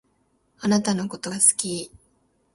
[0.57, 1.91] あなたのことが好き